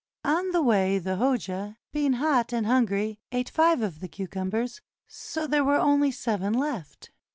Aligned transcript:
On 0.25 0.49
the 0.49 0.63
way 0.63 0.97
the 0.97 1.17
Hoja, 1.17 1.77
being 1.93 2.13
hot 2.13 2.51
and 2.53 2.65
hungry, 2.65 3.19
eat 3.31 3.49
five 3.51 3.83
of 3.83 3.99
the 3.99 4.07
cucumbers, 4.07 4.81
so 5.07 5.45
there 5.45 5.63
were 5.63 5.77
only 5.77 6.09
seven 6.09 6.53
left. 6.53 7.11